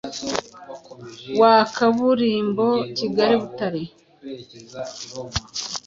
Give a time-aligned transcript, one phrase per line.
[1.39, 2.65] wa kaburimbo
[2.97, 3.83] Kigali-Butare